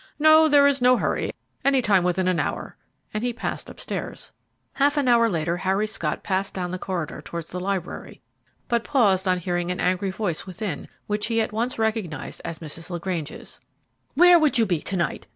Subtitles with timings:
[0.17, 1.31] "No, there is no hurry;
[1.63, 2.75] any time within an hour,"
[3.13, 4.31] and he passed up stairs.
[4.73, 8.19] Half an hour later Harry Scott passed down the corridor towards the library,
[8.67, 12.89] but paused on hearing an angry voice within, which he at once recognized as Mrs.
[12.89, 13.59] LaGrange's.
[14.15, 15.27] "Where would you be to night?"